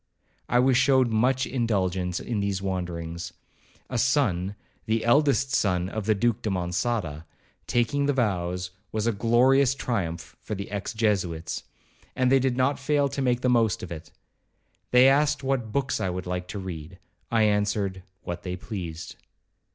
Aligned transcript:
I 0.49 0.57
was 0.57 0.77
showed 0.77 1.09
much 1.09 1.45
indulgence 1.45 2.19
in 2.19 2.39
these 2.39 2.59
wanderings. 2.59 3.33
A 3.87 3.99
son—the 3.99 5.05
eldest 5.05 5.53
son 5.53 5.89
of 5.89 6.07
the 6.07 6.15
Duke 6.15 6.41
de 6.41 6.49
Monçada, 6.49 7.25
taking 7.67 8.07
the 8.07 8.13
vows, 8.13 8.71
was 8.91 9.05
a 9.05 9.11
glorious 9.11 9.75
triumph 9.75 10.35
for 10.41 10.55
the 10.55 10.71
ex 10.71 10.95
Jesuits, 10.95 11.65
and 12.15 12.31
they 12.31 12.39
did 12.39 12.57
not 12.57 12.79
fail 12.79 13.09
to 13.09 13.21
make 13.21 13.41
the 13.41 13.47
most 13.47 13.83
of 13.83 13.91
it. 13.91 14.09
They 14.89 15.07
asked 15.07 15.43
what 15.43 15.71
books 15.71 15.99
I 16.01 16.09
would 16.09 16.25
like 16.25 16.47
to 16.47 16.57
read,—I 16.57 17.43
answered, 17.43 18.01
'what 18.23 18.41
they 18.41 18.55
pleased.' 18.55 19.17